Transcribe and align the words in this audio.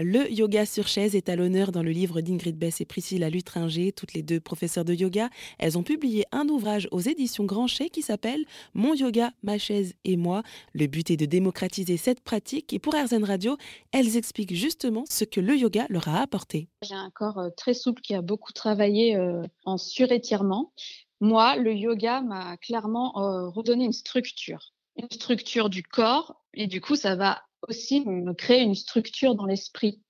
Le 0.00 0.28
yoga 0.28 0.66
sur 0.66 0.88
chaise 0.88 1.14
est 1.14 1.28
à 1.28 1.36
l'honneur 1.36 1.70
dans 1.70 1.84
le 1.84 1.92
livre 1.92 2.20
d'Ingrid 2.20 2.58
Bess 2.58 2.80
et 2.80 2.84
Priscilla 2.84 3.30
Lutringer, 3.30 3.92
toutes 3.92 4.12
les 4.12 4.24
deux 4.24 4.40
professeurs 4.40 4.84
de 4.84 4.92
yoga. 4.92 5.30
Elles 5.60 5.78
ont 5.78 5.84
publié 5.84 6.24
un 6.32 6.48
ouvrage 6.48 6.88
aux 6.90 6.98
éditions 6.98 7.44
Grancher 7.44 7.90
qui 7.90 8.02
s'appelle 8.02 8.44
Mon 8.74 8.94
yoga, 8.94 9.30
ma 9.44 9.56
chaise 9.56 9.94
et 10.04 10.16
moi. 10.16 10.42
Le 10.72 10.88
but 10.88 11.12
est 11.12 11.16
de 11.16 11.26
démocratiser 11.26 11.96
cette 11.96 12.22
pratique 12.22 12.72
et 12.72 12.80
pour 12.80 12.92
RZN 12.92 13.22
Radio, 13.22 13.56
elles 13.92 14.16
expliquent 14.16 14.56
justement 14.56 15.04
ce 15.08 15.22
que 15.22 15.38
le 15.38 15.56
yoga 15.56 15.86
leur 15.88 16.08
a 16.08 16.20
apporté. 16.20 16.66
J'ai 16.82 16.94
un 16.94 17.10
corps 17.10 17.38
euh, 17.38 17.50
très 17.56 17.72
souple 17.72 18.02
qui 18.02 18.16
a 18.16 18.20
beaucoup 18.20 18.52
travaillé 18.52 19.14
euh, 19.14 19.44
en 19.64 19.78
surétirement. 19.78 20.72
Moi, 21.20 21.54
le 21.54 21.72
yoga 21.72 22.20
m'a 22.20 22.56
clairement 22.56 23.16
euh, 23.18 23.48
redonné 23.48 23.84
une 23.84 23.92
structure, 23.92 24.72
une 24.96 25.08
structure 25.12 25.70
du 25.70 25.84
corps 25.84 26.42
et 26.52 26.66
du 26.66 26.80
coup, 26.80 26.96
ça 26.96 27.14
va 27.14 27.44
aussi 27.68 28.04
me 28.04 28.32
créer 28.32 28.62
une 28.62 28.74
structure 28.74 29.34
dans 29.34 29.46
l'esprit. 29.46 30.00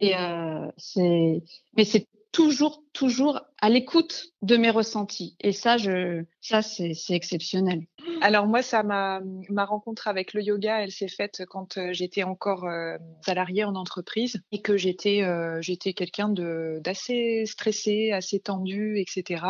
Et 0.00 0.16
euh, 0.16 0.70
c'est, 0.76 1.42
mais 1.76 1.84
c'est 1.84 2.06
toujours, 2.30 2.84
toujours 2.92 3.40
à 3.60 3.68
l'écoute 3.68 4.26
de 4.42 4.56
mes 4.56 4.70
ressentis. 4.70 5.36
Et 5.40 5.52
ça, 5.52 5.76
je, 5.76 6.24
ça, 6.40 6.62
c'est, 6.62 6.94
c'est 6.94 7.14
exceptionnel. 7.14 7.86
Alors 8.20 8.46
moi, 8.46 8.62
ça 8.62 8.82
m'a, 8.82 9.20
ma 9.48 9.64
rencontre 9.64 10.06
avec 10.06 10.34
le 10.34 10.42
yoga, 10.42 10.82
elle 10.82 10.92
s'est 10.92 11.08
faite 11.08 11.42
quand 11.48 11.78
euh, 11.78 11.92
j'étais 11.92 12.22
encore 12.22 12.64
euh, 12.66 12.96
salariée 13.24 13.64
en 13.64 13.74
entreprise 13.74 14.40
et 14.52 14.62
que 14.62 14.76
j'étais, 14.76 15.22
j'étais 15.60 15.94
quelqu'un 15.94 16.28
de 16.28 16.80
d'assez 16.82 17.44
stressé, 17.46 18.12
assez 18.12 18.38
tendu, 18.38 18.98
etc. 18.98 19.44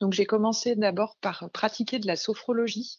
Donc 0.00 0.12
j'ai 0.12 0.26
commencé 0.26 0.74
d'abord 0.74 1.16
par 1.20 1.50
pratiquer 1.52 1.98
de 1.98 2.06
la 2.06 2.16
sophrologie. 2.16 2.98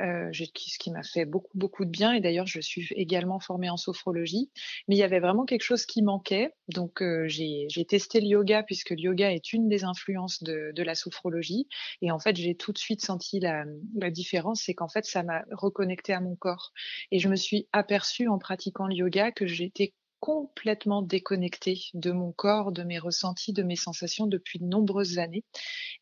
Euh, 0.00 0.30
ce 0.32 0.78
qui 0.78 0.90
m'a 0.90 1.02
fait 1.02 1.24
beaucoup, 1.24 1.50
beaucoup 1.54 1.84
de 1.84 1.90
bien. 1.90 2.12
Et 2.12 2.20
d'ailleurs, 2.20 2.46
je 2.46 2.60
suis 2.60 2.88
également 2.96 3.38
formée 3.40 3.68
en 3.68 3.76
sophrologie. 3.76 4.50
Mais 4.88 4.96
il 4.96 4.98
y 4.98 5.02
avait 5.02 5.20
vraiment 5.20 5.44
quelque 5.44 5.62
chose 5.62 5.84
qui 5.86 6.02
manquait. 6.02 6.52
Donc, 6.68 7.02
euh, 7.02 7.26
j'ai 7.28 7.68
testé 7.86 8.20
le 8.20 8.26
yoga, 8.26 8.62
puisque 8.62 8.90
le 8.90 9.00
yoga 9.00 9.32
est 9.32 9.52
une 9.52 9.68
des 9.68 9.84
influences 9.84 10.42
de, 10.42 10.72
la 10.82 10.94
sophrologie. 10.94 11.68
Et 12.00 12.10
en 12.10 12.18
fait, 12.18 12.36
j'ai 12.36 12.54
tout 12.54 12.72
de 12.72 12.78
suite 12.78 13.02
senti 13.02 13.38
la, 13.38 13.64
la 13.94 14.10
différence, 14.10 14.62
c'est 14.62 14.74
qu'en 14.74 14.88
fait, 14.88 15.04
ça 15.04 15.22
m'a 15.22 15.44
reconnecté 15.52 16.14
à 16.14 16.20
mon 16.20 16.36
corps. 16.36 16.72
Et 17.10 17.18
je 17.18 17.28
me 17.28 17.36
suis 17.36 17.68
aperçue 17.72 18.28
en 18.28 18.38
pratiquant 18.38 18.86
le 18.86 18.94
yoga 18.94 19.30
que 19.30 19.46
j'étais 19.46 19.92
complètement 20.20 21.00
déconnectée 21.00 21.80
de 21.94 22.12
mon 22.12 22.30
corps, 22.30 22.72
de 22.72 22.82
mes 22.82 22.98
ressentis, 22.98 23.54
de 23.54 23.62
mes 23.62 23.76
sensations 23.76 24.26
depuis 24.26 24.58
de 24.58 24.66
nombreuses 24.66 25.18
années. 25.18 25.44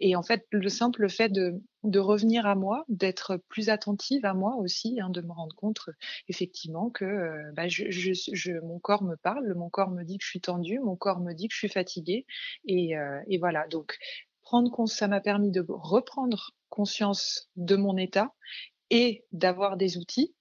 Et 0.00 0.16
en 0.16 0.22
fait, 0.22 0.44
le 0.50 0.69
simple 0.69 1.08
fait 1.08 1.30
de, 1.30 1.61
revenir 1.98 2.46
à 2.46 2.56
moi, 2.56 2.84
d'être 2.89 3.41
plus 3.48 3.69
attentive 3.70 4.24
à 4.27 4.34
moi 4.34 4.56
aussi, 4.56 5.00
hein, 5.00 5.11
de 5.11 5.20
me 5.20 5.33
rendre 5.33 5.55
compte 5.55 5.89
effectivement 6.28 6.91
que 6.91 7.05
euh, 7.05 7.52
bah, 7.55 7.69
je, 7.69 8.61
mon 8.61 8.80
corps 8.80 9.05
me 9.05 9.16
parle, 9.16 9.55
mon 9.55 9.70
corps 9.70 9.91
me 9.91 10.02
dit 10.02 10.19
que 10.19 10.24
je 10.24 10.30
suis 10.30 10.41
tendue, 10.41 10.80
mon 10.80 10.96
corps 10.96 11.20
me 11.20 11.33
dit 11.33 11.48
que 11.48 11.55
je 11.55 11.58
suis 11.58 11.69
fatiguée. 11.69 12.27
Et, 12.66 12.96
euh, 12.96 13.20
voilà, 13.39 13.69
donc 13.69 13.96
prendre 14.42 14.89
ça 14.89 15.06
m'a 15.06 15.20
permis 15.20 15.52
de 15.52 15.64
reprendre 15.69 16.50
conscience 16.70 17.48
de 17.56 17.77
mon 17.77 17.96
état 17.96 18.33
et 18.91 19.24
d'avoir 19.33 19.77
des 19.77 19.96
outils 19.96 20.34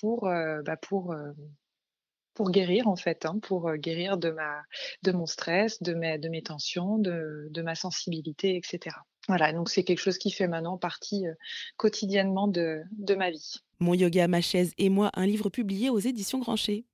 pour, 0.00 0.26
euh, 0.26 0.60
bah, 0.62 0.76
pour 0.76 1.14
pour 2.36 2.50
guérir 2.50 2.86
en 2.86 2.96
fait, 2.96 3.26
hein, 3.26 3.38
pour 3.42 3.72
guérir 3.74 4.16
de 4.18 4.30
ma 4.30 4.62
de 5.02 5.12
mon 5.12 5.26
stress, 5.26 5.82
de 5.82 5.94
mes 5.94 6.18
de 6.18 6.28
mes 6.28 6.42
tensions, 6.42 6.98
de, 6.98 7.48
de 7.50 7.62
ma 7.62 7.74
sensibilité, 7.74 8.56
etc. 8.56 8.96
Voilà, 9.28 9.52
donc 9.52 9.68
c'est 9.68 9.82
quelque 9.82 9.98
chose 9.98 10.18
qui 10.18 10.30
fait 10.30 10.46
maintenant 10.46 10.78
partie 10.78 11.24
quotidiennement 11.76 12.46
de, 12.46 12.82
de 12.92 13.14
ma 13.16 13.30
vie. 13.30 13.56
Mon 13.80 13.92
yoga, 13.92 14.28
ma 14.28 14.40
chaise 14.40 14.72
et 14.78 14.88
moi, 14.88 15.10
un 15.14 15.26
livre 15.26 15.50
publié 15.50 15.90
aux 15.90 15.98
éditions 15.98 16.38
Grancher. 16.38 16.86